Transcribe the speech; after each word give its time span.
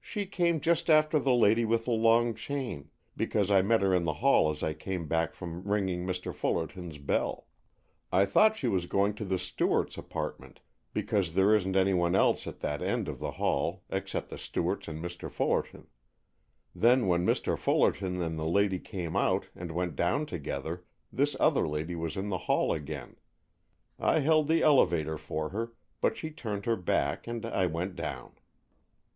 "She 0.00 0.24
came 0.24 0.60
just 0.60 0.88
after 0.88 1.18
the 1.18 1.34
lady 1.34 1.64
with 1.64 1.86
the 1.86 1.90
long 1.90 2.32
chain, 2.32 2.90
because 3.16 3.50
I 3.50 3.60
met 3.60 3.82
her 3.82 3.92
in 3.92 4.04
the 4.04 4.12
hall 4.22 4.50
as 4.52 4.62
I 4.62 4.72
came 4.72 5.08
back 5.08 5.34
from 5.34 5.64
ringing 5.64 6.06
Mr. 6.06 6.32
Fullerton's 6.32 6.98
bell. 6.98 7.48
I 8.12 8.24
thought 8.24 8.54
she 8.54 8.68
was 8.68 8.86
going 8.86 9.14
to 9.16 9.24
the 9.24 9.36
Stewarts' 9.36 9.98
apartment 9.98 10.60
because 10.94 11.34
there 11.34 11.52
isn't 11.56 11.74
anyone 11.74 12.14
else 12.14 12.46
at 12.46 12.60
that 12.60 12.80
end 12.80 13.08
of 13.08 13.18
the 13.18 13.32
hall 13.32 13.82
except 13.90 14.28
the 14.28 14.38
Stewarts 14.38 14.86
and 14.86 15.02
Mr. 15.02 15.28
Fullerton. 15.28 15.88
Then 16.72 17.08
when 17.08 17.26
Mr. 17.26 17.58
Fullerton 17.58 18.22
and 18.22 18.38
the 18.38 18.46
lady 18.46 18.78
came 18.78 19.16
out 19.16 19.46
and 19.56 19.72
went 19.72 19.96
down 19.96 20.26
together, 20.26 20.84
this 21.12 21.34
other 21.40 21.66
lady 21.66 21.96
was 21.96 22.16
in 22.16 22.28
the 22.28 22.38
hall 22.46 22.72
again. 22.72 23.16
I 23.98 24.20
held 24.20 24.46
the 24.46 24.62
elevator 24.62 25.18
for 25.18 25.48
her, 25.48 25.72
but 26.00 26.16
she 26.16 26.30
turned 26.30 26.64
her 26.66 26.76
back 26.76 27.26
and 27.26 27.44
I 27.44 27.66
went 27.66 27.96
down." 27.96 28.34